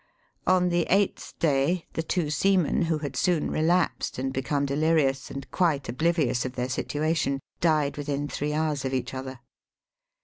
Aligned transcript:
On 0.47 0.69
the 0.69 0.87
eighth 0.89 1.35
day, 1.37 1.85
the 1.93 2.01
two 2.01 2.31
seamen, 2.31 2.85
who 2.85 2.97
had 2.97 3.15
soon 3.15 3.51
relapsed 3.51 4.17
and 4.17 4.33
become 4.33 4.65
delirious 4.65 5.29
and 5.29 5.45
quite 5.51 5.87
oblivious 5.87 6.43
of 6.43 6.53
their 6.53 6.69
situation, 6.69 7.39
died, 7.59 7.97
within 7.97 8.27
three 8.27 8.51
hours 8.53 8.83
of 8.83 8.95
each 8.95 9.13
other. 9.13 9.41